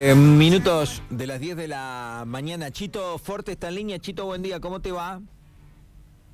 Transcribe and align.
Eh, 0.00 0.14
minutos 0.14 1.02
de 1.10 1.26
las 1.26 1.40
10 1.40 1.56
de 1.56 1.66
la 1.66 2.22
mañana. 2.24 2.70
Chito 2.70 3.18
Forte 3.18 3.50
está 3.50 3.66
en 3.66 3.74
línea. 3.74 3.98
Chito, 3.98 4.26
buen 4.26 4.42
día. 4.42 4.60
¿Cómo 4.60 4.80
te 4.80 4.92
va? 4.92 5.20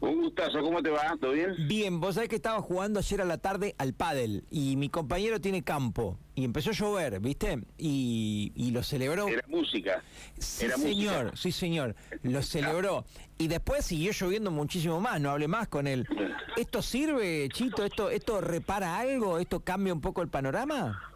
Un 0.01 0.21
gustazo, 0.21 0.61
¿cómo 0.61 0.83
te 0.83 0.91
va? 0.91 1.17
¿Todo 1.19 1.31
bien? 1.33 1.55
Bien, 1.67 1.99
vos 1.99 2.17
sabés 2.17 2.29
que 2.29 2.37
estaba 2.37 2.61
jugando 2.61 2.99
ayer 3.01 3.23
a 3.23 3.25
la 3.25 3.39
tarde 3.39 3.75
al 3.79 3.95
pádel 3.95 4.45
y 4.51 4.77
mi 4.77 4.91
compañero 4.91 5.41
tiene 5.41 5.63
campo 5.63 6.19
y 6.35 6.45
empezó 6.45 6.71
a 6.71 6.73
llover, 6.75 7.21
¿viste? 7.21 7.63
Y, 7.79 8.53
y 8.55 8.71
lo 8.73 8.83
celebró. 8.83 9.29
Era 9.29 9.47
música. 9.49 10.05
Sí, 10.39 10.67
Era 10.67 10.77
señor, 10.77 11.25
música. 11.31 11.37
sí, 11.39 11.51
señor. 11.51 11.95
Lo 12.23 12.43
celebró. 12.43 13.07
Y 13.39 13.49
después 13.49 13.87
siguió 13.87 14.13
lloviendo 14.13 14.51
muchísimo 14.51 15.01
más, 15.01 15.19
no 15.23 15.31
hablé 15.31 15.49
más 15.49 15.69
con 15.69 15.87
él. 15.87 16.07
¿Esto 16.59 16.83
sirve, 16.83 17.49
Chito? 17.51 17.83
¿Esto, 17.83 18.11
esto 18.11 18.43
repara 18.43 18.99
algo? 18.99 19.39
¿Esto 19.39 19.61
cambia 19.61 19.95
un 19.95 20.03
poco 20.03 20.21
el 20.21 20.29
panorama? 20.29 21.14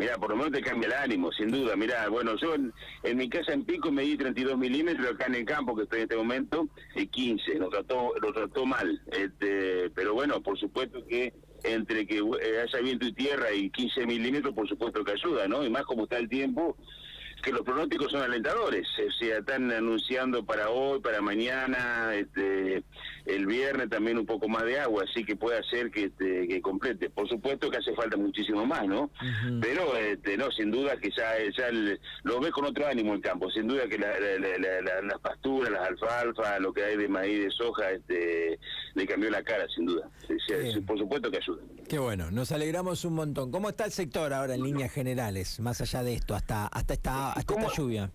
Mira, 0.00 0.16
por 0.16 0.30
lo 0.30 0.36
menos 0.36 0.52
te 0.52 0.62
cambia 0.62 0.86
el 0.86 0.94
ánimo, 0.94 1.30
sin 1.30 1.50
duda. 1.50 1.76
Mira, 1.76 2.08
bueno, 2.08 2.34
yo 2.36 2.54
en, 2.54 2.72
mi 3.18 3.28
casa 3.28 3.52
en 3.52 3.66
Pico 3.66 3.92
me 3.92 4.00
di 4.00 4.16
32 4.16 4.56
milímetros, 4.56 5.10
acá 5.10 5.26
en 5.26 5.34
el 5.34 5.44
campo 5.44 5.76
que 5.76 5.82
estoy 5.82 5.98
en 5.98 6.02
este 6.04 6.16
momento, 6.16 6.70
y 6.94 7.06
15. 7.06 7.56
Lo 7.56 7.68
trató, 7.68 8.14
lo 8.22 8.32
trató 8.32 8.64
mal. 8.64 8.98
Este, 9.12 9.90
pero 9.90 10.14
bueno, 10.14 10.40
por 10.40 10.58
supuesto 10.58 11.06
que 11.06 11.34
entre 11.64 12.06
que 12.06 12.16
eh, 12.16 12.62
haya 12.62 12.80
viento 12.80 13.04
y 13.04 13.12
tierra 13.12 13.52
y 13.52 13.68
15 13.68 14.06
milímetros, 14.06 14.54
por 14.54 14.66
supuesto 14.66 15.04
que 15.04 15.12
ayuda, 15.12 15.46
¿no? 15.48 15.62
Y 15.66 15.68
más 15.68 15.82
como 15.82 16.04
está 16.04 16.16
el 16.16 16.30
tiempo, 16.30 16.78
que 17.42 17.52
los 17.52 17.60
pronósticos 17.60 18.10
son 18.10 18.22
alentadores. 18.22 18.88
O 19.06 19.12
sea, 19.12 19.36
están 19.36 19.70
anunciando 19.70 20.46
para 20.46 20.70
hoy, 20.70 21.00
para 21.00 21.20
mañana, 21.20 22.14
este, 22.14 22.84
el 23.26 23.46
viernes 23.46 23.88
también 23.90 24.18
un 24.18 24.26
poco 24.26 24.48
más 24.48 24.64
de 24.64 24.80
agua, 24.80 25.04
así 25.08 25.24
que 25.24 25.36
puede 25.36 25.58
hacer 25.58 25.90
que, 25.90 26.04
este, 26.04 26.48
que 26.48 26.60
complete. 26.62 27.10
Por 27.10 27.28
supuesto 27.28 27.70
que 27.70 27.78
hace 27.78 27.94
falta 27.94 28.16
muchísimo 28.16 28.64
más, 28.66 28.86
¿no? 28.86 29.10
Pero, 29.60 29.96
este, 29.96 30.36
no, 30.36 30.50
sin 30.50 30.70
duda 30.70 30.96
que 30.98 31.10
ya, 31.16 31.34
ya 31.56 31.68
el- 31.68 32.00
lo 32.22 32.40
ves 32.40 32.50
con 32.52 32.64
otro 32.64 32.86
ánimo 32.86 33.14
el 33.14 33.20
campo. 33.20 33.50
Sin 33.50 33.66
duda 33.68 33.88
que 33.88 33.98
la- 33.98 34.18
la- 34.18 34.38
la- 34.38 34.58
la- 34.58 34.80
la- 34.80 35.02
las 35.02 35.18
pasturas, 35.20 35.70
las 35.70 35.88
alfalfas, 35.88 36.60
lo 36.60 36.72
que 36.72 36.84
hay 36.84 36.96
de 36.96 37.08
maíz, 37.08 37.44
de 37.44 37.50
soja, 37.50 37.90
este, 37.90 38.58
le 38.94 39.06
cambió 39.06 39.30
la 39.30 39.42
cara, 39.42 39.66
sin 39.74 39.86
duda. 39.86 40.08
Sí, 40.26 40.34
sí, 40.46 40.54
Bien. 40.54 40.86
por 40.86 40.98
supuesto 40.98 41.30
que 41.30 41.38
ayuda. 41.38 41.62
Qué 41.88 41.98
bueno, 41.98 42.30
nos 42.30 42.52
alegramos 42.52 43.04
un 43.04 43.14
montón. 43.14 43.50
¿Cómo 43.50 43.68
está 43.68 43.84
el 43.84 43.90
sector 43.92 44.32
ahora 44.32 44.54
en 44.54 44.62
líneas 44.62 44.92
generales, 44.92 45.58
más 45.60 45.80
allá 45.80 46.02
de 46.04 46.14
esto, 46.14 46.34
hasta, 46.34 46.66
hasta, 46.66 46.94
esta, 46.94 47.32
hasta 47.32 47.54
esta 47.60 47.74
lluvia? 47.76 48.10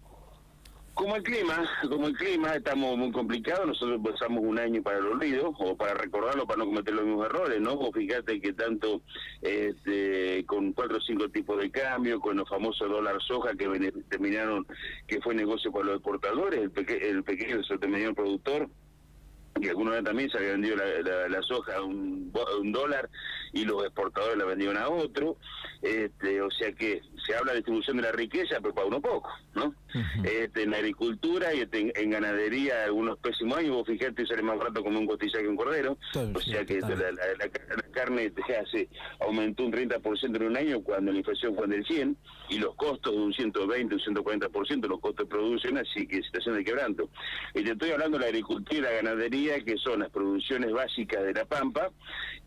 Como 0.96 1.18
el 1.18 1.24
clima, 1.24 1.70
como 1.90 2.08
el 2.08 2.16
clima, 2.16 2.56
estamos 2.56 2.98
muy 2.98 3.12
complicados. 3.12 3.68
Nosotros 3.68 4.00
pasamos 4.02 4.42
un 4.42 4.58
año 4.58 4.82
para 4.82 5.00
el 5.00 5.08
olvido, 5.08 5.50
o 5.50 5.76
para 5.76 5.94
recordarlo, 5.94 6.48
para 6.48 6.60
no 6.60 6.66
cometer 6.68 6.94
los 6.94 7.04
mismos 7.06 7.26
errores, 7.26 7.60
¿no? 7.60 7.76
Vos 7.76 7.90
fíjate 7.94 8.40
que 8.40 8.54
tanto 8.54 9.02
este, 9.42 10.46
con 10.46 10.72
cuatro 10.72 10.98
o 10.98 11.02
cinco 11.02 11.28
tipos 11.30 11.60
de 11.60 11.70
cambio, 11.70 12.22
con 12.22 12.38
los 12.38 12.48
famosos 12.48 12.90
dólar 12.90 13.22
soja 13.22 13.52
que 13.56 13.92
terminaron, 14.10 14.66
que 15.06 15.20
fue 15.20 15.36
negocio 15.36 15.70
para 15.70 15.86
los 15.86 15.96
exportadores, 15.96 16.62
el, 16.62 16.72
peque- 16.72 17.10
el 17.10 17.24
pequeño 17.26 17.58
intermediario 17.70 18.16
productor, 18.16 18.70
que 19.62 19.70
alguna 19.70 19.92
vez 19.92 20.04
también 20.04 20.30
se 20.30 20.38
había 20.38 20.52
vendido 20.52 20.78
la, 20.78 20.86
la- 21.02 21.28
la 21.30 21.42
soja 21.42 21.76
a 21.78 21.82
un, 21.84 22.32
un 22.62 22.72
dólar 22.72 23.10
y 23.54 23.66
los 23.66 23.84
exportadores 23.84 24.38
la 24.38 24.46
vendieron 24.46 24.78
a 24.78 24.88
otro. 24.90 25.38
Este, 25.82 26.42
o 26.42 26.50
sea 26.52 26.72
que 26.74 27.02
se 27.26 27.36
habla 27.36 27.52
de 27.54 27.58
distribución 27.60 27.98
de 27.98 28.04
la 28.04 28.12
riqueza, 28.12 28.58
pero 28.62 28.74
para 28.74 28.88
uno 28.88 29.02
poco, 29.02 29.30
¿no? 29.54 29.66
Ujú. 29.96 30.26
este, 30.26 30.64
en 30.64 30.74
agricultura 30.74 31.54
y 31.54 31.62
este, 31.62 31.80
en, 31.80 31.92
en 31.96 32.10
ganadería 32.10 32.84
algunos 32.84 33.18
pésimos 33.20 33.58
años, 33.58 33.72
vos 33.76 33.88
fijate, 33.88 34.26
sale 34.26 34.42
más 34.42 34.58
barato 34.58 34.84
como 34.84 35.00
un 35.00 35.08
costilla 35.08 35.40
que 35.40 35.48
un 35.48 35.56
cordero, 35.56 35.98
Todo, 36.12 36.34
o 36.36 36.40
sea 36.42 36.66
que 36.66 36.82
la, 36.82 36.90
la- 36.90 37.12
la- 37.12 37.36
la 37.38 37.92
carne 37.94 38.30
te 38.30 38.56
hace, 38.58 38.90
aumentó 39.22 39.64
un 39.64 39.72
30% 39.72 40.36
en 40.36 40.44
un 40.44 40.58
año 40.58 40.82
cuando 40.84 41.12
la 41.14 41.18
inflación 41.20 41.56
fue 41.56 41.66
del 41.68 41.86
100 41.86 42.18
y 42.50 42.60
los 42.60 42.76
costos 42.76 43.14
de 43.14 43.20
un 43.22 43.34
120, 43.34 43.96
un 43.96 44.02
140% 44.02 44.88
los 44.88 45.00
costos 45.00 45.26
de 45.28 45.30
producción, 45.34 45.78
así 45.78 46.06
que 46.08 46.22
situación 46.22 46.58
de 46.58 46.64
quebranto. 46.66 47.10
Y 47.54 47.64
te 47.64 47.72
estoy 47.72 47.92
hablando 47.92 48.18
de 48.18 48.24
la 48.24 48.28
agricultura 48.30 48.78
y 48.78 48.82
la 48.82 48.92
ganadería, 48.92 49.64
que 49.64 49.78
son 49.78 50.02
las 50.02 50.10
producciones 50.12 50.72
básicas 50.74 51.24
de 51.24 51.34
la 51.34 51.46
Pampa, 51.46 51.90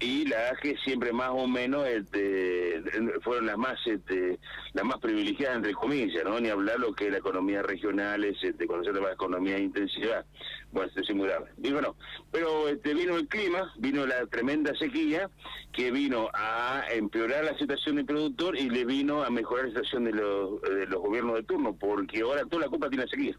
y 0.01 0.27
las 0.27 0.59
que 0.61 0.77
siempre 0.85 1.13
más 1.13 1.31
o 1.33 1.49
menos 1.49 1.87
este, 1.89 2.83
fueron 3.23 3.47
las 3.47 3.57
más 3.59 3.79
este, 3.87 4.39
las 4.73 4.85
más 4.85 4.99
privilegiadas 4.99 5.57
entre 5.57 5.75
comillas, 5.75 6.25
¿no? 6.25 6.39
Ni 6.41 6.49
hablar 6.49 6.79
lo 6.79 6.93
que 6.93 7.07
es 7.07 7.13
la 7.13 7.19
economía 7.19 7.63
regional, 7.63 8.25
es, 8.25 8.43
este, 8.43 8.67
se 8.67 8.93
llama 8.93 9.13
economía 9.13 9.55
de 9.55 9.63
intensidad, 9.63 10.27
bueno, 10.73 10.89
esto 10.89 11.01
es 11.01 11.15
muy 11.15 11.29
grave. 11.29 11.47
Y 11.63 11.73
bueno, 11.73 11.97
pero 12.31 12.69
este, 12.69 12.95
vino 12.95 13.17
el 13.17 13.29
clima, 13.29 13.73
vino 13.79 14.07
la 14.07 14.27
tremenda 14.27 14.75
sequía, 14.77 15.31
que 15.73 15.91
vino 15.91 16.29
a 16.35 16.85
empeorar 16.91 17.45
la 17.45 17.57
situación 17.59 17.97
del 17.97 18.07
productor 18.07 18.57
y 18.57 18.69
le 18.69 18.85
vino 18.85 19.23
a 19.23 19.31
mejorar 19.31 19.65
la 19.67 19.71
situación 19.71 20.05
de 20.05 20.13
los, 20.13 20.61
de 20.63 20.87
los 20.87 21.01
gobiernos 21.01 21.37
de 21.37 21.43
turno, 21.45 21.75
porque 21.75 22.21
ahora 22.21 22.45
toda 22.45 22.65
la 22.65 22.69
culpa 22.69 22.89
tiene 22.89 23.05
la 23.05 23.11
sequía. 23.11 23.39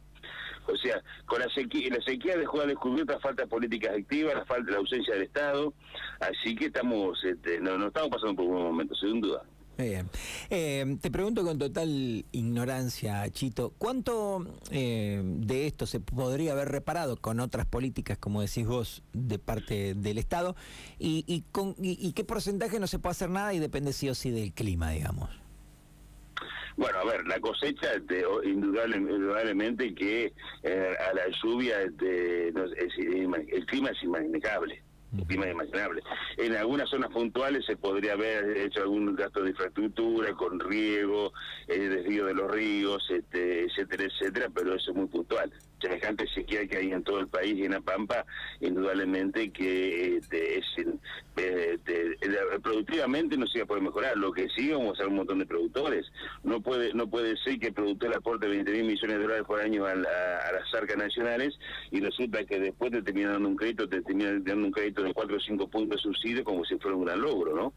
O 0.67 0.77
sea, 0.77 1.01
con 1.25 1.39
la 1.39 1.49
sequía, 1.49 1.89
la 1.89 2.03
sequía 2.03 2.37
dejó 2.37 2.61
a 2.61 2.65
descubierta 2.67 3.13
la 3.13 3.19
falta 3.19 3.43
de 3.43 3.47
políticas 3.47 3.97
activas, 3.97 4.35
la 4.35 4.45
falta, 4.45 4.71
la 4.71 4.77
ausencia 4.77 5.13
del 5.13 5.23
Estado, 5.23 5.73
así 6.19 6.55
que 6.55 6.65
estamos, 6.65 7.23
este, 7.23 7.59
no, 7.59 7.77
no 7.77 7.87
estamos 7.87 8.09
pasando 8.09 8.35
por 8.35 8.45
un 8.45 8.51
buen 8.51 8.63
momento, 8.65 8.95
sin 8.95 9.19
duda. 9.19 9.43
Bien. 9.79 10.09
Eh, 10.49 10.97
te 10.99 11.09
pregunto 11.09 11.45
con 11.45 11.57
total 11.57 12.25
ignorancia, 12.33 13.29
Chito, 13.31 13.73
¿cuánto 13.77 14.45
eh, 14.71 15.21
de 15.23 15.67
esto 15.67 15.85
se 15.85 16.01
podría 16.01 16.51
haber 16.51 16.67
reparado 16.67 17.15
con 17.15 17.39
otras 17.39 17.65
políticas, 17.65 18.17
como 18.17 18.41
decís 18.41 18.67
vos, 18.67 19.03
de 19.13 19.39
parte 19.39 19.93
del 19.93 20.17
Estado? 20.17 20.57
¿Y, 20.99 21.23
y, 21.27 21.45
con, 21.53 21.75
y, 21.81 22.11
qué 22.11 22.25
porcentaje 22.25 22.77
no 22.81 22.87
se 22.87 22.99
puede 22.99 23.11
hacer 23.11 23.29
nada 23.29 23.53
y 23.53 23.59
depende 23.59 23.93
sí 23.93 24.09
o 24.09 24.15
sí 24.15 24.31
del 24.31 24.51
clima, 24.51 24.91
digamos? 24.91 25.29
Bueno, 26.75 26.99
a 26.99 27.05
ver, 27.05 27.25
la 27.25 27.39
cosecha, 27.39 27.93
este, 27.93 28.25
indudable- 28.25 28.97
indudablemente 28.97 29.95
que 29.95 30.33
eh, 30.63 30.93
a 31.09 31.13
la 31.13 31.23
lluvia 31.41 31.81
este, 31.83 32.49
el 32.49 33.65
clima 33.65 33.91
es 33.91 34.03
inmanejable. 34.03 34.83
El 35.17 35.25
clima 35.25 35.45
es 35.45 35.51
inimaginable. 35.51 36.01
En 36.37 36.55
algunas 36.55 36.89
zonas 36.89 37.09
puntuales 37.11 37.65
se 37.65 37.77
podría 37.77 38.13
haber 38.13 38.57
hecho 38.57 38.81
algún 38.81 39.15
gasto 39.15 39.41
de 39.41 39.49
infraestructura 39.49 40.33
con 40.33 40.59
riego, 40.59 41.33
eh, 41.67 41.79
desvío 41.79 42.25
de 42.25 42.33
los 42.33 42.51
ríos, 42.51 43.09
este, 43.09 43.65
etcétera, 43.65 44.03
etcétera, 44.03 44.47
pero 44.53 44.75
eso 44.75 44.91
es 44.91 44.97
muy 44.97 45.07
puntual. 45.07 45.51
Semejante 45.81 46.27
sequía 46.27 46.67
que 46.67 46.77
hay 46.77 46.91
en 46.91 47.03
todo 47.03 47.19
el 47.19 47.27
país 47.27 47.55
y 47.57 47.65
en 47.65 47.71
La 47.71 47.81
Pampa, 47.81 48.25
indudablemente 48.59 49.51
que 49.51 50.17
este, 50.17 50.59
es, 50.59 50.65
eh, 51.37 51.73
este, 51.73 52.17
productivamente 52.61 53.37
no 53.37 53.47
se 53.47 53.59
va 53.59 53.63
a 53.63 53.67
poder 53.67 53.83
mejorar. 53.83 54.17
Lo 54.17 54.31
que 54.31 54.47
sí 54.49 54.69
vamos 54.71 54.93
a 54.93 54.97
ser 54.97 55.07
un 55.07 55.15
montón 55.15 55.39
de 55.39 55.45
productores. 55.45 56.05
No 56.43 56.61
puede 56.61 56.93
no 56.93 57.09
puede 57.09 57.37
ser 57.37 57.59
que 57.59 57.67
el 57.67 57.73
productor 57.73 58.15
aporte 58.15 58.47
20 58.47 58.71
mil 58.71 58.83
millones 58.85 59.17
de 59.17 59.21
dólares 59.23 59.43
por 59.47 59.59
año 59.61 59.85
a, 59.85 59.95
la- 59.95 60.37
a 60.47 60.51
las 60.51 60.73
arcas 60.73 60.97
nacionales 60.97 61.57
y 61.91 61.99
resulta 62.01 62.43
que 62.45 62.59
después 62.59 62.91
te 62.91 63.01
terminan 63.01 63.33
dando 63.33 63.49
un 63.49 63.55
crédito, 63.55 63.87
te 63.87 64.01
terminan 64.01 64.43
dando 64.43 64.65
un 64.67 64.71
crédito 64.71 65.03
de 65.03 65.13
4 65.13 65.37
o 65.37 65.39
5 65.39 65.67
puntos 65.69 65.97
de 65.97 66.01
subsidio 66.03 66.43
como 66.43 66.65
si 66.65 66.77
fuera 66.77 66.97
un 66.97 67.05
gran 67.05 67.21
logro, 67.21 67.55
¿no? 67.55 67.73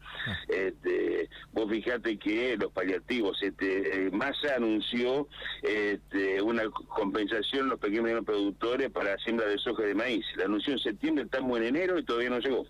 Este, 0.49 1.29
vos 1.51 1.69
fijate 1.69 2.17
que 2.17 2.57
los 2.57 2.71
paliativos, 2.71 3.41
este, 3.41 4.07
eh, 4.07 4.11
Massa 4.11 4.55
anunció 4.57 5.27
este, 5.61 6.41
una 6.41 6.63
compensación 6.69 7.69
los 7.69 7.79
pequeños 7.79 7.92
y 7.99 8.03
medianos 8.03 8.25
productores 8.25 8.91
para 8.91 9.17
siembra 9.19 9.47
de 9.47 9.57
soja 9.57 9.83
y 9.83 9.87
de 9.87 9.95
maíz. 9.95 10.25
La 10.35 10.45
anunció 10.45 10.73
en 10.73 10.79
septiembre, 10.79 11.25
estamos 11.25 11.57
en 11.57 11.65
enero 11.65 11.97
y 11.97 12.03
todavía 12.03 12.29
no 12.29 12.39
llegó 12.39 12.65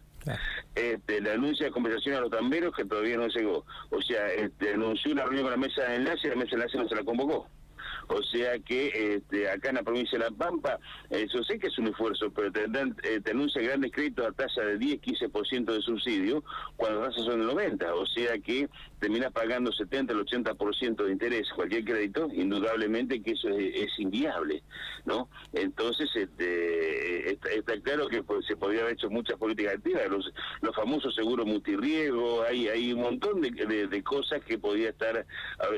este, 0.75 1.21
le 1.21 1.31
anuncia 1.31 1.71
compensación 1.71 2.15
a 2.15 2.21
los 2.21 2.31
tamberos 2.31 2.75
que 2.75 2.85
todavía 2.85 3.17
no 3.17 3.27
llegó. 3.27 3.65
O 3.89 4.01
sea, 4.01 4.27
este, 4.33 4.73
anunció 4.73 5.11
una 5.11 5.23
reunión 5.23 5.43
con 5.43 5.51
la 5.51 5.57
mesa 5.57 5.83
de 5.83 5.95
enlace 5.95 6.27
y 6.27 6.29
la 6.29 6.35
mesa 6.35 6.51
de 6.51 6.55
enlace 6.55 6.77
no 6.77 6.87
se 6.87 6.95
la 6.95 7.03
convocó. 7.03 7.47
O 8.07 8.21
sea 8.23 8.59
que 8.59 9.15
este, 9.15 9.49
acá 9.49 9.69
en 9.69 9.75
la 9.75 9.83
provincia 9.83 10.17
de 10.17 10.25
La 10.25 10.31
Pampa, 10.31 10.79
yo 11.11 11.43
sé 11.43 11.59
que 11.59 11.67
es 11.67 11.77
un 11.79 11.87
esfuerzo, 11.87 12.31
pero 12.31 12.51
te, 12.51 12.67
dan- 12.67 12.95
eh, 13.03 13.19
te 13.23 13.31
anuncia 13.31 13.61
grandes 13.61 13.91
créditos 13.91 14.25
a 14.27 14.31
tasa 14.31 14.61
de 14.61 14.77
10-15% 14.79 15.65
de 15.73 15.81
subsidio, 15.81 16.43
cuando 16.75 17.01
las 17.01 17.09
tasas 17.15 17.25
son 17.25 17.39
del 17.39 17.49
90%. 17.49 17.91
O 17.95 18.05
sea 18.05 18.37
que 18.39 18.69
terminas 18.99 19.31
pagando 19.31 19.71
70 19.71 20.13
al 20.13 20.25
80% 20.25 21.03
de 21.05 21.11
interés 21.11 21.47
cualquier 21.55 21.83
crédito, 21.83 22.29
indudablemente 22.33 23.21
que 23.21 23.31
eso 23.31 23.49
es, 23.49 23.91
inviable, 23.99 24.63
¿no? 25.05 25.29
Entonces, 25.53 26.09
este, 26.15 27.31
está, 27.31 27.49
está 27.51 27.79
claro 27.81 28.07
que 28.07 28.23
pues, 28.23 28.45
se 28.45 28.55
podría 28.55 28.81
haber 28.81 28.93
hecho 28.93 29.09
muchas 29.09 29.37
políticas 29.37 29.75
activas, 29.75 30.09
los, 30.09 30.31
los 30.61 30.75
famosos 30.75 31.13
seguros 31.15 31.45
multirriego, 31.45 32.43
hay, 32.43 32.67
hay 32.67 32.93
un 32.93 33.01
montón 33.01 33.41
de, 33.41 33.51
de- 33.51 34.03
cosas 34.03 34.43
que 34.43 34.57
podía 34.57 34.89
estar 34.89 35.25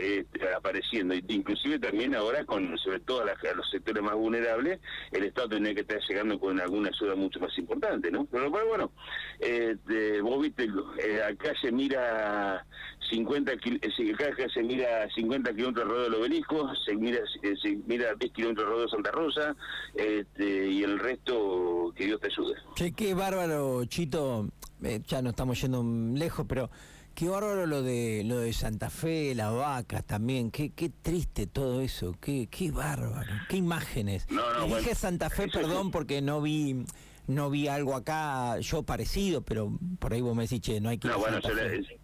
eh, 0.01 0.25
apareciendo, 0.55 1.13
inclusive 1.27 1.77
también 1.79 2.04
ahora 2.13 2.45
con 2.45 2.77
sobre 2.77 2.99
todo 2.99 3.21
a, 3.21 3.25
las- 3.25 3.43
a 3.43 3.55
los 3.55 3.69
sectores 3.71 4.03
más 4.03 4.13
vulnerables, 4.15 4.79
el 5.11 5.23
Estado 5.23 5.49
tendría 5.49 5.73
que 5.73 5.81
estar 5.81 5.99
llegando 6.07 6.39
con 6.39 6.59
alguna 6.59 6.89
ayuda 6.89 7.15
mucho 7.15 7.39
más 7.39 7.57
importante, 7.57 8.11
¿no? 8.11 8.25
Pero 8.25 8.49
bueno, 8.51 8.67
bueno 8.67 8.91
este, 9.39 10.21
vos 10.21 10.41
viste, 10.41 10.69
eh, 11.03 11.21
acá 11.23 11.53
se 11.61 11.71
mira 11.71 12.65
50 13.09 13.55
kil- 13.57 13.79
eh, 13.81 14.13
acá, 14.13 14.49
se 14.53 14.61
mira 14.63 15.07
50 15.15 15.53
kilómetros 15.53 15.85
alrededor 15.85 16.11
del 16.11 16.19
obelisco, 16.21 16.71
se 16.85 16.95
mira 16.95 17.19
eh, 17.43 17.53
se 17.61 17.77
mira 17.87 18.13
10 18.15 18.31
kilómetros 18.33 18.65
alrededor 18.65 18.89
de 18.89 18.95
Santa 18.95 19.11
Rosa, 19.11 19.55
este, 19.95 20.67
y 20.67 20.83
el 20.83 20.99
resto 20.99 21.93
que 21.95 22.05
Dios 22.05 22.19
te 22.21 22.27
ayude. 22.27 22.55
Che, 22.75 22.91
qué 22.93 23.13
bárbaro, 23.13 23.85
Chito. 23.85 24.47
Eh, 24.83 25.01
ya 25.07 25.21
no 25.21 25.29
estamos 25.29 25.59
yendo 25.61 25.83
lejos, 26.17 26.45
pero 26.47 26.69
Qué 27.15 27.29
bárbaro 27.29 27.65
lo 27.65 27.81
de 27.81 28.23
lo 28.25 28.39
de 28.39 28.51
Santa 28.51 28.89
Fe, 28.89 29.33
las 29.35 29.53
vacas 29.53 30.05
también, 30.05 30.51
qué, 30.51 30.71
qué 30.71 30.89
triste 30.89 31.47
todo 31.47 31.79
eso, 31.81 32.13
qué, 32.19 32.47
qué 32.51 32.71
bárbaro, 32.71 33.31
qué 33.47 33.55
imágenes. 33.57 34.27
No, 34.29 34.67
no, 34.67 34.75
dije 34.75 34.93
Santa 34.95 35.29
Fe, 35.29 35.47
perdón, 35.47 35.85
sí. 35.85 35.89
porque 35.93 36.21
no 36.21 36.41
vi 36.41 36.83
no 37.27 37.49
vi 37.49 37.67
algo 37.69 37.95
acá 37.95 38.59
yo 38.59 38.83
parecido, 38.83 39.41
pero 39.41 39.71
por 39.99 40.13
ahí 40.13 40.21
vos 40.21 40.35
me 40.35 40.43
decís, 40.43 40.59
che, 40.61 40.81
no 40.81 40.89
hay 40.89 40.97
que 40.97 41.07
ir 41.07 41.11
No, 41.13 41.17
a 41.17 41.19
bueno, 41.21 41.41
Santa 41.41 41.49
yo 41.49 41.69
Fe. 41.69 41.77
le, 41.81 41.99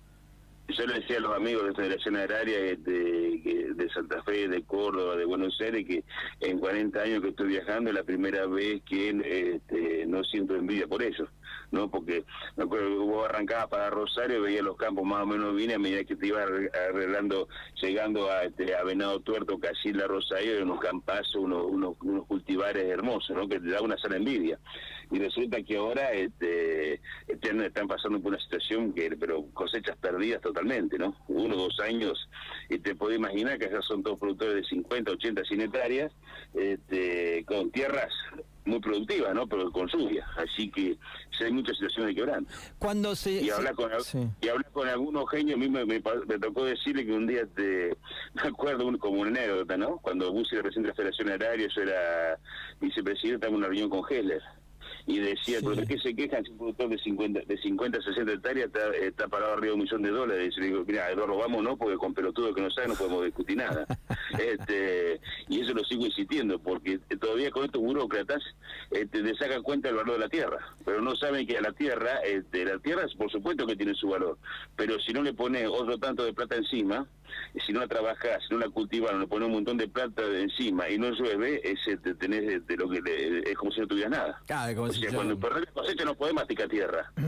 yo 0.73 0.85
le 0.87 0.99
decía 1.01 1.17
a 1.17 1.19
los 1.19 1.35
amigos 1.35 1.67
de 1.67 1.73
Federación 1.73 2.15
Agraria 2.15 2.57
de, 2.57 2.75
de, 2.77 3.73
de 3.75 3.89
Santa 3.93 4.23
Fe, 4.23 4.47
de 4.47 4.63
Córdoba, 4.63 5.17
de 5.17 5.25
Buenos 5.25 5.59
Aires, 5.59 5.85
que 5.85 6.03
en 6.39 6.57
40 6.57 7.01
años 7.01 7.21
que 7.21 7.27
estoy 7.29 7.49
viajando 7.49 7.89
es 7.89 7.95
la 7.97 8.03
primera 8.03 8.47
vez 8.47 8.81
que 8.83 9.09
este, 9.09 10.05
no 10.07 10.23
siento 10.23 10.55
envidia 10.55 10.87
por 10.87 11.03
ellos. 11.03 11.27
¿No? 11.71 11.89
Porque 11.89 12.25
me 12.55 12.65
acuerdo 12.65 12.89
que 12.89 12.95
vos 12.95 13.25
arrancabas 13.29 13.67
para 13.67 13.89
Rosario, 13.89 14.41
veía 14.41 14.61
los 14.61 14.77
campos 14.77 15.03
más 15.05 15.23
o 15.23 15.25
menos 15.25 15.55
bien, 15.55 15.71
a 15.71 15.79
medida 15.79 16.03
que 16.03 16.15
te 16.15 16.27
ibas 16.27 16.45
arre- 16.47 16.69
arreglando, 16.89 17.47
llegando 17.81 18.29
a, 18.29 18.43
este, 18.43 18.75
a 18.75 18.83
Venado 18.83 19.19
Tuerto, 19.21 19.59
Casilla, 19.59 20.07
Rosario, 20.07 20.55
hay 20.57 20.61
unos 20.61 20.79
campazos, 20.79 21.35
unos, 21.35 21.65
unos, 21.69 22.25
cultivares 22.27 22.85
hermosos, 22.85 23.35
¿no? 23.35 23.47
Que 23.47 23.59
te 23.59 23.69
da 23.69 23.81
una 23.81 23.97
sana 23.97 24.17
envidia. 24.17 24.59
Y 25.11 25.19
resulta 25.19 25.61
que 25.61 25.75
ahora 25.75 26.11
este, 26.13 27.01
están, 27.27 27.59
están 27.61 27.87
pasando 27.87 28.21
por 28.21 28.31
una 28.31 28.41
situación 28.41 28.93
que, 28.93 29.09
pero 29.19 29.45
cosechas 29.53 29.97
perdidas 29.97 30.41
totalmente, 30.41 30.97
¿no? 30.97 31.15
Uno 31.27 31.55
dos 31.57 31.79
años, 31.81 32.29
y 32.69 32.77
te 32.79 32.95
puedo 32.95 33.13
imaginar 33.13 33.59
que 33.59 33.65
acá 33.65 33.81
son 33.81 34.03
todos 34.03 34.17
productores 34.19 34.55
de 34.55 34.63
50, 34.63 35.11
80, 35.11 35.43
100 35.43 35.61
hectáreas, 35.61 36.11
este, 36.53 37.43
con 37.45 37.71
tierras 37.71 38.11
muy 38.65 38.79
productivas, 38.79 39.33
¿no? 39.33 39.47
Pero 39.47 39.71
con 39.71 39.87
lluvia. 39.87 40.25
Así 40.37 40.69
que 40.69 40.97
sí 41.37 41.43
hay 41.43 41.51
muchas 41.51 41.75
situaciones 41.77 42.09
de 42.09 42.15
quebranto. 42.15 42.51
Cuando 42.77 43.15
se, 43.15 43.31
Y 43.31 43.49
hablar 43.49 43.73
con, 43.75 43.89
sí. 44.03 44.19
y 44.41 44.47
hablar 44.49 44.71
con 44.71 44.87
algunos 44.87 45.29
genios, 45.29 45.55
a 45.55 45.59
mí 45.59 45.69
me, 45.69 45.85
me 45.85 45.99
pa- 46.01 46.21
me 46.27 46.37
tocó 46.39 46.65
decirle 46.65 47.05
que 47.05 47.11
un 47.13 47.27
día, 47.27 47.45
te, 47.55 47.97
me 48.35 48.41
acuerdo 48.49 48.85
un- 48.87 48.97
como 48.97 49.21
una 49.21 49.29
anécdota, 49.31 49.77
¿no? 49.77 49.97
Cuando 49.97 50.31
Bussi 50.31 50.55
de 50.55 50.63
la 50.63 50.93
Federación 50.93 51.29
Agraria, 51.29 51.67
yo 51.75 51.81
era 51.81 52.37
vicepresidente, 52.79 53.47
en 53.47 53.55
una 53.55 53.67
reunión 53.67 53.89
con 53.89 54.01
Heller. 54.09 54.41
Y 55.07 55.19
decía, 55.19 55.59
Sí. 55.59 55.65
¿pero 55.65 55.75
de 55.75 55.87
qué 55.87 55.97
se 55.99 56.15
quejan 56.15 56.43
si 56.43 56.51
un 56.51 56.57
productor 56.57 56.89
de 56.89 56.97
50, 56.99 57.41
de 57.41 57.57
50 57.57 58.01
60 58.01 58.33
hectáreas 58.33 58.67
está, 58.67 58.89
está 58.95 59.27
parado 59.27 59.53
arriba 59.53 59.67
de 59.67 59.73
un 59.73 59.79
millón 59.81 60.01
de 60.01 60.09
dólares? 60.09 60.53
Y 60.57 60.61
le 60.61 60.67
digo, 60.67 60.83
mira, 60.85 61.09
Eduardo, 61.11 61.37
vamos, 61.37 61.63
¿no? 61.63 61.77
Porque 61.77 61.97
con 61.97 62.13
pelotudo 62.13 62.53
que 62.53 62.61
no 62.61 62.69
sabe 62.71 62.89
no 62.89 62.95
podemos 62.95 63.25
discutir 63.25 63.57
nada. 63.57 63.85
este 64.39 65.19
Y 65.49 65.61
eso 65.61 65.73
lo 65.73 65.83
sigo 65.83 66.05
insistiendo, 66.05 66.59
porque 66.59 66.99
todavía 67.19 67.51
con 67.51 67.65
estos 67.65 67.81
burócratas 67.81 68.41
este, 68.91 69.21
le 69.21 69.35
sacan 69.35 69.63
cuenta 69.63 69.87
del 69.87 69.97
valor 69.97 70.13
de 70.13 70.19
la 70.19 70.29
tierra, 70.29 70.59
pero 70.85 71.01
no 71.01 71.15
saben 71.15 71.45
que 71.47 71.57
a 71.57 71.61
la 71.61 71.71
tierra, 71.73 72.19
este, 72.25 72.65
la 72.65 72.79
tierra 72.79 73.05
por 73.17 73.31
supuesto 73.31 73.65
que 73.65 73.75
tiene 73.75 73.93
su 73.95 74.09
valor, 74.09 74.37
pero 74.75 74.99
si 74.99 75.13
no 75.13 75.21
le 75.23 75.33
pones 75.33 75.67
otro 75.67 75.97
tanto 75.97 76.23
de 76.23 76.33
plata 76.33 76.55
encima, 76.55 77.05
si 77.65 77.73
no 77.73 77.79
la 77.81 77.87
trabajas, 77.87 78.41
si 78.47 78.53
no 78.53 78.59
la 78.59 78.69
cultivas, 78.69 79.11
no 79.13 79.19
le 79.19 79.27
pones 79.27 79.47
un 79.47 79.53
montón 79.53 79.77
de 79.77 79.87
plata 79.87 80.21
de 80.27 80.43
encima 80.43 80.89
y 80.89 80.97
no 80.97 81.09
llueve, 81.11 81.61
ese 81.69 81.97
te 81.97 82.13
tenés 82.15 82.45
de, 82.47 82.59
de 82.61 82.77
lo 82.77 82.89
que 82.89 83.01
le- 83.01 83.39
es 83.51 83.57
como 83.57 83.71
si 83.71 83.79
no 83.81 83.87
tuvieras 83.87 84.11
nada. 84.11 84.41
Claro, 84.47 84.75
como 84.75 84.87
o 84.89 84.93
si 84.93 85.01
sea, 85.01 85.09
yo- 85.09 85.15
cuando 85.15 85.39
perdés 85.39 85.65
la 85.65 85.71
cosecha 85.71 86.05
no 86.05 86.15
podés 86.15 86.33
masticar 86.33 86.67
tierra, 86.69 87.11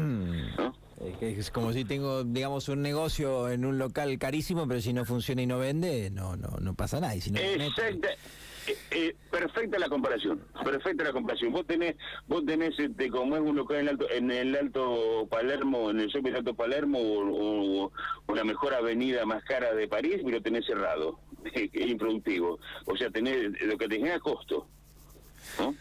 Es 1.20 1.52
como 1.52 1.74
si 1.74 1.84
tengo, 1.84 2.24
digamos, 2.24 2.70
un 2.70 2.82
negocio 2.82 3.50
en 3.50 3.66
un 3.66 3.78
local 3.78 4.18
carísimo, 4.20 4.68
pero 4.68 4.80
si 4.80 4.94
no 4.94 5.04
funciona 5.04 5.42
y 5.42 5.46
no 5.48 5.58
vende, 5.60 6.10
no 6.10 6.38
no 6.38 6.58
no 6.62 6.76
pasa 6.76 7.00
nada. 7.02 7.14
Y 7.16 7.20
si 7.20 7.32
no 7.32 7.40
vende, 7.42 7.66
Exacta, 7.66 8.08
eh, 8.68 8.78
eh, 8.92 9.16
perfecta 9.34 9.80
la 9.80 9.90
comparación, 9.90 10.44
perfecta 10.64 11.04
la 11.04 11.12
comparación. 11.12 11.52
Vos 11.52 11.66
tenés, 11.66 11.96
vos 12.28 12.46
tenés 12.46 12.78
este, 12.78 13.10
como 13.10 13.36
es 13.36 13.42
un 13.42 13.56
local 13.56 13.78
en 13.78 13.88
el 13.88 13.90
alto, 13.90 14.12
en 14.12 14.32
el 14.32 14.56
alto 14.56 15.28
Palermo, 15.30 15.90
en 15.90 16.02
el 16.02 16.08
shopping 16.08 16.34
Alto 16.34 16.54
Palermo, 16.54 17.00
o, 17.02 17.92
la 18.36 18.44
mejor 18.44 18.76
avenida 18.76 19.26
más 19.26 19.44
cara 19.44 19.74
de 19.74 19.88
París, 19.88 20.22
lo 20.24 20.42
tenés 20.42 20.66
cerrado, 20.66 21.20
es 21.54 21.88
improductivo. 21.88 22.60
O 22.86 22.96
sea, 22.96 23.10
tenés 23.10 23.60
lo 23.62 23.78
que 23.78 23.88
tenés 23.88 24.16
a 24.16 24.20
costo. 24.20 24.68
¿no? 25.60 25.76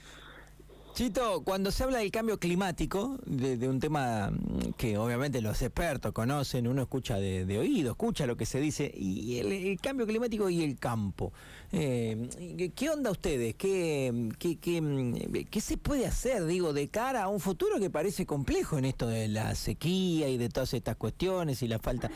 Chito, 0.94 1.42
cuando 1.42 1.70
se 1.70 1.84
habla 1.84 1.98
del 2.00 2.10
cambio 2.10 2.38
climático, 2.38 3.18
de, 3.24 3.66
un 3.66 3.80
tema 3.80 4.30
mm, 4.30 4.72
que 4.76 4.98
obviamente 4.98 5.40
los 5.40 5.62
expertos 5.62 6.12
conocen, 6.12 6.68
uno 6.68 6.82
escucha 6.82 7.16
de, 7.18 7.58
oído, 7.58 7.92
escucha 7.92 8.26
lo 8.26 8.36
que 8.36 8.44
se 8.44 8.60
dice, 8.60 8.92
y 8.94 9.38
el, 9.38 9.80
cambio 9.80 10.06
climático 10.06 10.50
y 10.50 10.62
el 10.62 10.78
campo. 10.78 11.32
Eh, 11.72 12.28
¿qué- 12.58 12.72
¿Qué 12.72 12.90
onda 12.90 13.10
ustedes? 13.10 13.54
¿Qué, 13.54 14.28
qué, 14.38 14.56
qué, 14.58 14.82
mm, 14.82 15.14
qué 15.50 15.60
se 15.62 15.78
puede 15.78 16.06
hacer, 16.06 16.44
digo, 16.44 16.74
de 16.74 16.88
cara 16.88 17.22
a 17.22 17.28
un 17.28 17.40
futuro 17.40 17.80
que 17.80 17.88
parece 17.88 18.26
complejo 18.26 18.76
en 18.76 18.84
esto 18.84 19.06
de 19.06 19.28
la 19.28 19.54
sequía 19.54 20.28
y 20.28 20.36
de 20.36 20.50
todas 20.50 20.74
estas 20.74 20.96
cuestiones 20.96 21.62
y 21.62 21.68
la 21.68 21.78
falta? 21.78 22.10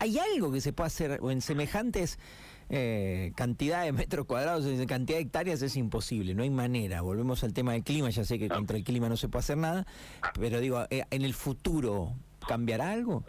¿Hay 0.00 0.18
algo 0.18 0.50
que 0.50 0.60
se 0.60 0.72
pueda 0.72 0.88
hacer 0.88 1.20
o 1.22 1.30
en 1.30 1.40
semejantes 1.40 2.18
eh, 2.68 3.32
cantidad 3.36 3.84
de 3.84 3.92
metros 3.92 4.26
cuadrados, 4.26 4.64
cantidad 4.86 5.18
de 5.18 5.22
hectáreas 5.22 5.62
es 5.62 5.76
imposible, 5.76 6.34
no 6.34 6.42
hay 6.42 6.50
manera. 6.50 7.00
Volvemos 7.00 7.44
al 7.44 7.52
tema 7.52 7.72
del 7.72 7.84
clima, 7.84 8.10
ya 8.10 8.24
sé 8.24 8.38
que 8.38 8.48
contra 8.48 8.76
el 8.76 8.84
clima 8.84 9.08
no 9.08 9.16
se 9.16 9.28
puede 9.28 9.40
hacer 9.40 9.58
nada, 9.58 9.86
pero 10.38 10.60
digo, 10.60 10.84
eh, 10.90 11.04
en 11.10 11.22
el 11.22 11.34
futuro, 11.34 12.14
¿cambiará 12.48 12.90
algo? 12.90 13.24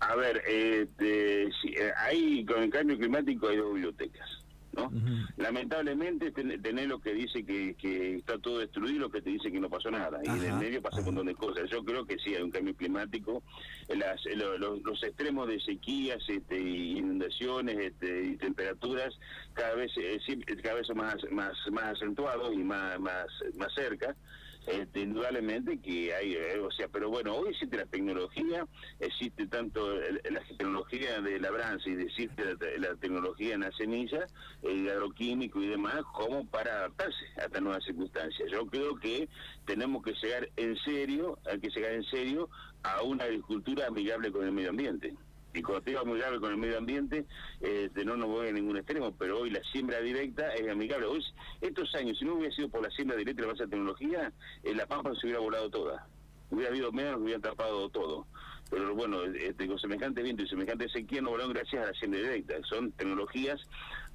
A 0.00 0.14
ver, 0.16 0.42
este, 0.46 1.48
sí, 1.62 1.74
eh, 1.78 1.90
hay, 1.96 2.44
con 2.44 2.62
el 2.62 2.70
cambio 2.70 2.98
climático 2.98 3.48
hay 3.48 3.56
dos 3.56 3.72
bibliotecas. 3.72 4.33
¿No? 4.76 4.92
Lamentablemente 5.36 6.30
ten- 6.32 6.60
tenés 6.62 6.86
lo 6.88 6.98
que 7.00 7.12
dice 7.14 7.44
que, 7.44 7.74
que 7.76 8.16
está 8.16 8.38
todo 8.38 8.58
destruido, 8.58 9.00
lo 9.00 9.10
que 9.10 9.22
te 9.22 9.30
dice 9.30 9.50
que 9.50 9.60
no 9.60 9.68
pasó 9.70 9.90
nada. 9.90 10.20
Y 10.24 10.28
en 10.36 10.42
el 10.44 10.50
Ajá, 10.50 10.58
medio 10.60 10.82
pasa 10.82 11.00
un 11.00 11.06
montón 11.06 11.26
de 11.26 11.34
cosas. 11.34 11.70
Yo 11.70 11.82
creo 11.84 12.04
que 12.04 12.16
sí, 12.18 12.34
hay 12.34 12.42
un 12.42 12.50
cambio 12.50 12.74
climático. 12.74 13.42
Las- 13.88 14.24
eh, 14.26 14.36
lo- 14.36 14.58
lo- 14.58 14.76
los 14.76 15.02
extremos 15.02 15.48
de 15.48 15.60
sequías, 15.60 16.18
este, 16.28 16.58
y 16.60 16.98
inundaciones 16.98 17.76
este, 17.78 18.26
y 18.26 18.36
temperaturas 18.36 19.14
cada 19.52 19.74
vez 19.74 19.92
eh, 19.96 20.18
cada 20.62 20.76
vez 20.76 20.86
son 20.86 20.96
más, 20.98 21.16
más, 21.30 21.52
más 21.72 21.84
acentuados 21.94 22.52
y 22.54 22.58
más, 22.58 22.98
más, 23.00 23.26
más 23.56 23.72
cerca. 23.74 24.16
Este, 24.66 25.00
indudablemente 25.00 25.78
que 25.78 26.14
hay, 26.14 26.34
eh, 26.34 26.58
o 26.58 26.70
sea, 26.70 26.88
pero 26.88 27.10
bueno, 27.10 27.34
hoy 27.36 27.50
existe 27.50 27.76
la 27.76 27.84
tecnología, 27.84 28.66
existe 28.98 29.46
tanto 29.46 30.00
el- 30.00 30.20
la 30.30 30.40
tecnología 30.40 31.20
de 31.20 31.38
labranza 31.38 31.88
y 31.90 32.00
existe 32.00 32.44
la, 32.44 32.56
la 32.78 32.94
tecnología 32.96 33.54
en 33.54 33.60
la 33.60 33.72
semilla, 33.72 34.26
el 34.62 34.88
agroquímico 34.88 35.62
y 35.62 35.66
demás, 35.68 36.02
como 36.14 36.46
para 36.46 36.78
adaptarse 36.78 37.24
a 37.36 37.44
estas 37.44 37.60
nuevas 37.62 37.84
circunstancias. 37.84 38.50
Yo 38.50 38.66
creo 38.66 38.96
que 38.96 39.28
tenemos 39.66 40.02
que 40.02 40.14
llegar 40.14 40.48
en 40.56 40.76
serio, 40.78 41.38
hay 41.44 41.60
que 41.60 41.68
llegar 41.68 41.92
en 41.92 42.04
serio 42.04 42.48
a 42.82 43.02
una 43.02 43.24
agricultura 43.24 43.86
amigable 43.86 44.32
con 44.32 44.44
el 44.46 44.52
medio 44.52 44.70
ambiente. 44.70 45.14
Y 45.54 45.62
te 45.62 45.90
digo 45.90 46.00
amigable 46.00 46.40
con 46.40 46.50
el 46.50 46.56
medio 46.58 46.78
ambiente, 46.78 47.24
este, 47.60 48.04
no 48.04 48.16
nos 48.16 48.26
voy 48.26 48.48
a 48.48 48.52
ningún 48.52 48.76
extremo, 48.76 49.14
pero 49.16 49.38
hoy 49.38 49.50
la 49.50 49.62
siembra 49.70 50.00
directa 50.00 50.52
es 50.52 50.68
amigable. 50.68 51.06
Hoy, 51.06 51.24
estos 51.60 51.94
años, 51.94 52.18
si 52.18 52.24
no 52.24 52.34
hubiera 52.34 52.52
sido 52.52 52.68
por 52.68 52.82
la 52.82 52.90
siembra 52.90 53.16
directa 53.16 53.42
y 53.42 53.44
la 53.44 53.52
base 53.52 53.64
de 53.64 53.70
tecnología, 53.70 54.32
eh, 54.64 54.74
la 54.74 54.86
pampa 54.86 55.14
se 55.14 55.26
hubiera 55.26 55.38
volado 55.38 55.70
toda. 55.70 56.08
Hubiera 56.50 56.70
habido 56.70 56.90
menos, 56.90 57.20
hubieran 57.20 57.40
tapado 57.40 57.88
todo. 57.88 58.26
Pero 58.68 58.94
bueno, 58.96 59.22
este, 59.22 59.68
con 59.68 59.78
semejante 59.78 60.22
viento 60.22 60.42
y 60.42 60.48
semejante 60.48 60.88
sequía 60.88 61.22
no 61.22 61.30
volaron 61.30 61.52
gracias 61.52 61.84
a 61.84 61.86
la 61.86 61.92
siembra 61.92 62.20
directa. 62.20 62.54
Son 62.68 62.90
tecnologías 62.90 63.60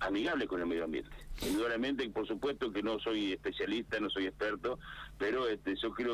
amigables 0.02 0.50
con 0.50 0.60
el 0.60 0.68
medio 0.68 0.84
ambiente. 0.84 1.10
Indudablemente, 1.42 2.10
por 2.10 2.28
supuesto 2.28 2.72
que 2.72 2.84
no 2.84 3.00
soy 3.00 3.32
especialista, 3.32 4.00
no 4.02 4.10
soy 4.10 4.26
experto, 4.26 4.78
pero 5.18 5.48
este, 5.48 5.76
yo 5.78 5.92
creo 5.92 6.08